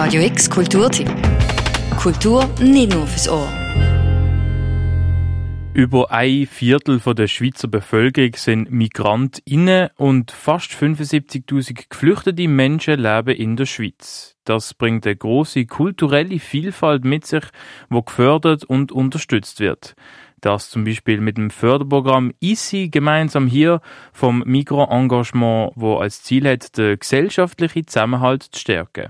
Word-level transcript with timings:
Radio 0.00 0.22
X 0.22 0.48
Kulturtipp. 0.48 1.10
Kultur 1.96 2.48
nicht 2.60 2.94
nur 2.94 3.04
fürs 3.04 3.28
Ohr. 3.28 3.48
Über 5.74 6.12
ein 6.12 6.46
Viertel 6.46 7.00
der 7.00 7.26
Schweizer 7.26 7.66
Bevölkerung 7.66 8.30
sind 8.36 8.70
MigrantInnen 8.70 9.90
und 9.96 10.30
fast 10.30 10.70
75.000 10.70 11.88
geflüchtete 11.90 12.46
Menschen 12.46 13.00
leben 13.00 13.34
in 13.34 13.56
der 13.56 13.66
Schweiz. 13.66 14.36
Das 14.44 14.72
bringt 14.72 15.04
eine 15.04 15.16
große 15.16 15.66
kulturelle 15.66 16.38
Vielfalt 16.38 17.04
mit 17.04 17.26
sich, 17.26 17.42
wo 17.90 18.02
gefördert 18.02 18.62
und 18.62 18.92
unterstützt 18.92 19.58
wird. 19.58 19.96
Das 20.40 20.70
zum 20.70 20.84
Beispiel 20.84 21.20
mit 21.20 21.38
dem 21.38 21.50
Förderprogramm 21.50 22.32
ICI 22.38 22.88
gemeinsam 22.88 23.48
hier 23.48 23.80
vom 24.12 24.44
Mikroengagement, 24.46 25.72
wo 25.74 25.96
als 25.96 26.22
Ziel 26.22 26.48
hat, 26.48 26.78
den 26.78 27.00
gesellschaftlichen 27.00 27.88
Zusammenhalt 27.88 28.44
zu 28.44 28.60
stärken. 28.60 29.08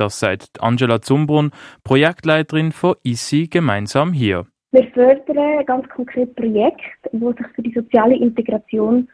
Das 0.00 0.18
sagt 0.18 0.62
Angela 0.62 1.02
Zumbrunn, 1.02 1.50
Projektleiterin 1.84 2.72
von 2.72 2.94
ICI 3.04 3.48
gemeinsam 3.48 4.14
hier. 4.14 4.46
Wir 4.72 4.86
fördern 4.92 5.66
ganz 5.66 5.86
konkret 5.90 6.34
Projekte, 6.36 7.10
die 7.12 7.18
sich 7.18 7.46
für 7.54 7.60
die 7.62 7.72
soziale 7.74 8.16
Integration 8.16 9.10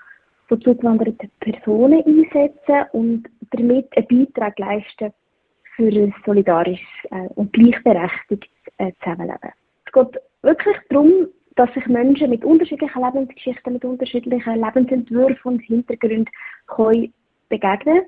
von 0.47 0.61
zugewanderten 0.61 1.29
Personen 1.41 2.05
einsetzen 2.07 2.87
und 2.93 3.25
damit 3.51 3.89
einen 3.97 4.07
Beitrag 4.07 4.57
leisten 4.61 5.13
für 5.75 5.89
ein 5.89 6.15
solidarisches 6.25 6.87
äh, 7.11 7.27
und 7.35 7.53
gleichberechtigtes 7.53 8.49
äh, 8.79 8.93
Zusammenleben. 9.03 9.51
Es 9.87 9.93
geht 9.93 10.23
wirklich 10.43 10.77
darum, 10.89 11.11
dass 11.57 11.75
sich 11.75 11.87
Menschen 11.89 12.31
mit 12.31 12.45
unterschiedlichen 12.45 13.03
Lebensgeschichten, 13.03 13.73
mit 13.73 13.85
unterschiedlichen 13.85 14.63
Lebensentwürfen 14.63 15.55
und 15.55 15.61
Hintergründen 15.63 16.31
können 16.69 17.13
begegnen 17.49 18.03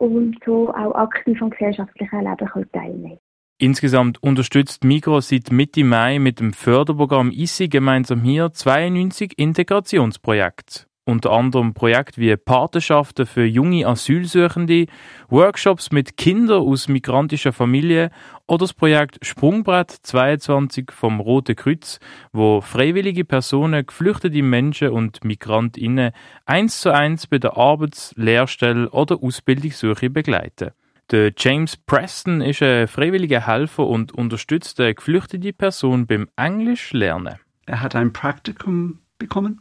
und 0.00 0.36
so 0.44 0.70
auch 0.70 0.94
aktiv 0.94 1.40
am 1.42 1.50
gesellschaftlichen 1.50 2.24
Leben 2.24 2.72
teilnehmen 2.72 3.18
Insgesamt 3.58 4.22
unterstützt 4.22 4.84
Migros 4.84 5.28
seit 5.28 5.52
Mitte 5.52 5.84
Mai 5.84 6.18
mit 6.18 6.40
dem 6.40 6.54
Förderprogramm 6.54 7.30
ISI 7.30 7.68
gemeinsam 7.68 8.22
hier 8.22 8.50
92 8.52 9.38
Integrationsprojekte 9.38 10.86
unter 11.10 11.32
anderem 11.32 11.74
Projekte 11.74 12.20
wie 12.20 12.36
Patenschaften 12.36 13.26
für 13.26 13.44
junge 13.44 13.86
Asylsuchende, 13.86 14.86
Workshops 15.28 15.90
mit 15.90 16.16
Kindern 16.16 16.62
aus 16.62 16.88
migrantischen 16.88 17.52
Familien 17.52 18.10
oder 18.46 18.64
das 18.64 18.72
Projekt 18.72 19.18
Sprungbrett 19.24 19.90
22 19.90 20.92
vom 20.92 21.20
Rote 21.20 21.54
Kreuz, 21.54 21.98
wo 22.32 22.60
freiwillige 22.60 23.24
Personen, 23.24 23.84
geflüchtete 23.84 24.42
Menschen 24.42 24.90
und 24.90 25.24
MigrantInnen 25.24 26.12
eins 26.46 26.80
zu 26.80 26.94
eins 26.94 27.26
bei 27.26 27.38
der 27.38 27.56
Arbeits-, 27.56 28.14
Lehrstelle 28.16 28.88
oder 28.90 29.22
Ausbildungssuche 29.22 30.10
begleiten. 30.10 30.70
Der 31.10 31.32
James 31.36 31.76
Preston 31.76 32.40
ist 32.40 32.62
ein 32.62 32.86
freiwilliger 32.86 33.46
Helfer 33.46 33.86
und 33.86 34.12
unterstützt 34.12 34.78
eine 34.78 34.94
geflüchtete 34.94 35.52
Person 35.52 36.06
beim 36.06 36.28
Englisch 36.36 36.92
lernen. 36.92 37.34
Er 37.66 37.80
hat 37.80 37.96
ein 37.96 38.12
Praktikum 38.12 39.00
bekommen 39.20 39.60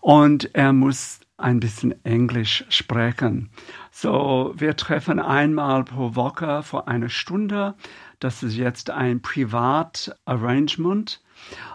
und 0.00 0.54
er 0.54 0.72
muss 0.72 1.20
ein 1.36 1.60
bisschen 1.60 2.02
Englisch 2.04 2.64
sprechen. 2.70 3.50
So, 3.90 4.54
wir 4.56 4.76
treffen 4.76 5.18
einmal 5.18 5.84
pro 5.84 6.14
Woche 6.14 6.62
vor 6.62 6.88
einer 6.88 7.10
Stunde. 7.10 7.74
Das 8.20 8.42
ist 8.42 8.56
jetzt 8.56 8.90
ein 8.90 9.20
Privatarrangement 9.20 11.20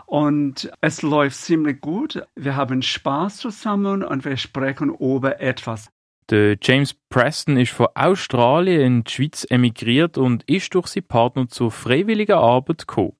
und 0.05 0.71
es 0.81 1.01
läuft 1.01 1.37
ziemlich 1.37 1.81
gut. 1.81 2.23
Wir 2.35 2.55
haben 2.55 2.81
Spaß 2.81 3.37
zusammen 3.37 4.03
und 4.03 4.25
wir 4.25 4.37
sprechen 4.37 4.95
über 4.95 5.41
etwas. 5.41 5.89
Der 6.29 6.57
James 6.61 6.93
Preston 7.09 7.57
ist 7.57 7.71
von 7.71 7.87
Australien 7.95 8.81
in 8.81 9.03
die 9.03 9.11
Schweiz 9.11 9.47
emigriert 9.49 10.17
und 10.17 10.43
ist 10.43 10.73
durch 10.75 10.87
seinen 10.87 11.07
Partner 11.07 11.47
zur 11.47 11.71
freiwilligen 11.71 12.35
Arbeit 12.35 12.87
gekommen. 12.87 13.13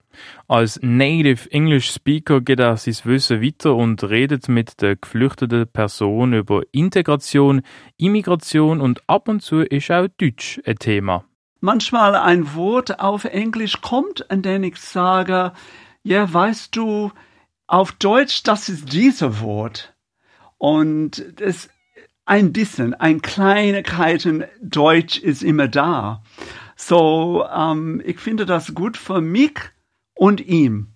Als 0.47 0.79
Native 0.81 1.51
English 1.51 1.91
Speaker 1.91 2.41
geht 2.41 2.59
er 2.59 2.77
sein 2.77 2.95
Wissen 3.03 3.41
weiter 3.41 3.75
und 3.75 4.03
redet 4.03 4.47
mit 4.47 4.81
der 4.81 4.95
geflüchteten 4.95 5.67
Person 5.67 6.33
über 6.33 6.61
Integration, 6.71 7.61
Immigration 7.97 8.81
und 8.81 9.01
ab 9.07 9.27
und 9.27 9.41
zu 9.41 9.61
ist 9.61 9.91
auch 9.91 10.07
Deutsch 10.17 10.61
ein 10.65 10.77
Thema. 10.77 11.23
Manchmal 11.59 12.15
ein 12.15 12.53
Wort 12.55 12.99
auf 12.99 13.25
Englisch 13.25 13.81
kommt, 13.81 14.29
an 14.29 14.41
dem 14.41 14.63
ich 14.63 14.77
sage, 14.77 15.53
ja, 16.03 16.31
weißt 16.31 16.75
du, 16.75 17.11
auf 17.65 17.91
Deutsch, 17.93 18.43
das 18.43 18.69
ist 18.69 18.93
dieses 18.93 19.41
Wort. 19.41 19.93
Und 20.57 21.41
es 21.41 21.69
ein 22.25 22.51
bisschen, 22.53 22.93
ein 22.93 23.21
Kleinigkeiten 23.21 24.43
Deutsch 24.61 25.17
ist 25.17 25.43
immer 25.43 25.67
da. 25.67 26.23
So, 26.75 27.45
ähm, 27.53 28.01
ich 28.05 28.19
finde 28.19 28.45
das 28.45 28.75
gut 28.75 28.97
für 28.97 29.21
mich, 29.21 29.59
und 30.17 30.41
ihm. 30.41 30.93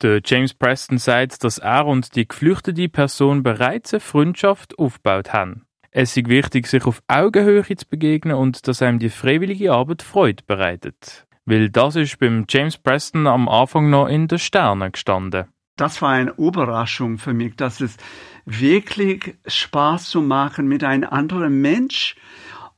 Der 0.00 0.20
James 0.24 0.54
Preston 0.54 0.98
sagt, 0.98 1.42
dass 1.42 1.58
er 1.58 1.86
und 1.86 2.14
die 2.14 2.28
geflüchtete 2.28 2.88
Person 2.88 3.42
bereits 3.42 3.92
eine 3.92 4.00
Freundschaft 4.00 4.78
aufgebaut 4.78 5.32
haben. 5.32 5.66
Es 5.90 6.16
ist 6.16 6.28
wichtig, 6.28 6.66
sich 6.68 6.84
auf 6.84 7.02
Augenhöhe 7.08 7.64
zu 7.64 7.86
begegnen 7.88 8.36
und 8.36 8.68
dass 8.68 8.82
einem 8.82 9.00
die 9.00 9.08
freiwillige 9.08 9.72
Arbeit 9.72 10.02
Freude 10.02 10.44
bereitet. 10.46 11.26
Weil 11.46 11.70
das 11.70 11.96
ist 11.96 12.18
beim 12.20 12.44
James 12.48 12.76
Preston 12.76 13.26
am 13.26 13.48
Anfang 13.48 13.90
noch 13.90 14.06
in 14.06 14.28
den 14.28 14.38
Sternen 14.38 14.92
gestanden. 14.92 15.46
Das 15.76 16.02
war 16.02 16.10
eine 16.10 16.32
Überraschung 16.36 17.18
für 17.18 17.32
mich, 17.32 17.56
dass 17.56 17.80
es 17.80 17.96
wirklich 18.44 19.36
Spaß 19.46 20.10
zu 20.10 20.20
machen 20.20 20.68
mit 20.68 20.84
einem 20.84 21.08
anderen 21.08 21.60
Mensch 21.60 22.16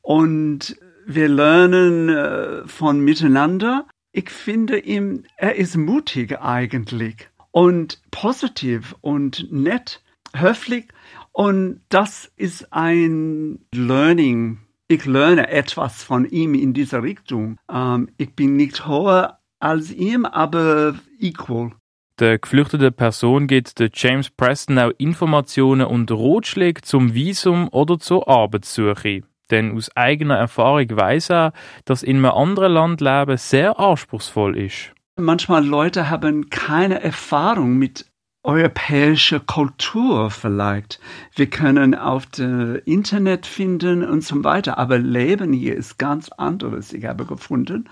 und 0.02 0.76
wir 1.06 1.28
lernen 1.28 2.08
äh, 2.08 2.66
von 2.68 3.00
miteinander 3.00 3.86
ich 4.12 4.30
finde 4.30 4.78
ihm, 4.78 5.24
er 5.36 5.56
ist 5.56 5.76
mutig 5.76 6.40
eigentlich 6.40 7.28
und 7.52 8.00
positiv 8.10 8.94
und 9.00 9.50
nett, 9.52 10.02
höflich 10.34 10.86
und 11.32 11.80
das 11.88 12.30
ist 12.36 12.72
ein 12.72 13.60
Learning. 13.72 14.58
Ich 14.88 15.04
lerne 15.04 15.48
etwas 15.48 16.02
von 16.02 16.24
ihm 16.24 16.54
in 16.54 16.74
dieser 16.74 17.02
Richtung. 17.02 17.56
Ähm, 17.70 18.08
ich 18.16 18.34
bin 18.34 18.56
nicht 18.56 18.86
höher 18.88 19.38
als 19.60 19.92
ihm, 19.92 20.24
aber 20.24 20.98
equal. 21.20 21.72
Der 22.18 22.38
geflüchtete 22.38 22.90
Person 22.90 23.46
gibt 23.46 23.78
der 23.78 23.90
James 23.94 24.28
Preston 24.30 24.78
auch 24.78 24.90
Informationen 24.98 25.86
und 25.86 26.10
Ratschläge 26.10 26.82
zum 26.82 27.14
Visum 27.14 27.68
oder 27.68 27.98
zur 27.98 28.28
Arbeitssuche. 28.28 29.22
Denn 29.50 29.76
aus 29.76 29.94
eigener 29.96 30.36
Erfahrung 30.36 30.86
weiß 30.90 31.30
er, 31.30 31.52
dass 31.84 32.02
in 32.02 32.18
einem 32.18 32.32
anderen 32.32 32.72
Land 32.72 33.00
leben 33.00 33.36
sehr 33.36 33.78
anspruchsvoll 33.78 34.56
ist. 34.56 34.92
Manchmal 35.16 35.66
Leute 35.66 36.08
haben 36.08 36.48
keine 36.50 37.02
Erfahrung 37.02 37.76
mit 37.76 38.06
europäischer 38.42 39.40
Kultur 39.40 40.30
vielleicht. 40.30 40.98
Wir 41.34 41.50
können 41.50 41.94
auf 41.94 42.24
dem 42.24 42.80
Internet 42.86 43.44
finden 43.44 44.02
und 44.02 44.24
so 44.24 44.42
weiter, 44.42 44.78
aber 44.78 44.98
Leben 44.98 45.52
hier 45.52 45.76
ist 45.76 45.98
ganz 45.98 46.30
anderes, 46.30 46.94
ich 46.94 47.04
habe 47.04 47.26
gefunden, 47.26 47.88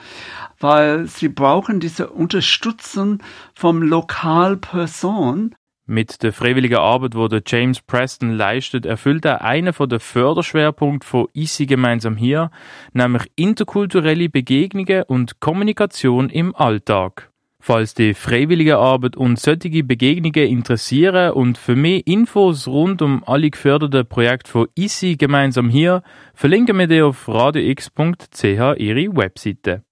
weil 0.58 1.06
sie 1.06 1.28
brauchen 1.28 1.80
diese 1.80 2.08
Unterstützung 2.08 3.22
vom 3.54 3.82
Lokalperson, 3.82 5.54
mit 5.88 6.22
der 6.22 6.32
freiwilligen 6.32 6.78
Arbeit, 6.78 7.14
die 7.14 7.28
der 7.28 7.42
James 7.46 7.80
Preston 7.80 8.32
leistet, 8.32 8.86
erfüllt 8.86 9.24
er 9.24 9.42
einen 9.42 9.74
der 9.78 10.00
Förderschwerpunkte 10.00 11.06
von 11.06 11.28
ISI 11.32 11.66
gemeinsam 11.66 12.16
hier, 12.16 12.50
nämlich 12.92 13.24
interkulturelle 13.36 14.28
Begegnungen 14.28 15.02
und 15.04 15.40
Kommunikation 15.40 16.28
im 16.28 16.54
Alltag. 16.54 17.30
Falls 17.60 17.94
die 17.94 18.14
freiwillige 18.14 18.78
Arbeit 18.78 19.16
und 19.16 19.38
solche 19.38 19.82
Begegnungen 19.82 20.48
interessieren 20.48 21.32
und 21.32 21.58
für 21.58 21.74
mehr 21.74 22.06
Infos 22.06 22.68
rund 22.68 23.02
um 23.02 23.24
alle 23.24 23.50
geförderten 23.50 24.06
Projekte 24.06 24.50
von 24.50 24.68
ISI 24.74 25.16
gemeinsam 25.16 25.68
hier, 25.68 26.02
verlinken 26.34 26.78
wir 26.78 26.86
dir 26.86 27.06
auf 27.06 27.26
radiox.ch 27.28 28.44
ihre 28.44 29.16
Webseite. 29.16 29.82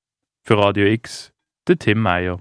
Für 0.45 0.59
Radio 0.59 0.87
X, 0.87 1.33
der 1.67 1.79
Tim 1.79 2.01
Meyer. 2.01 2.41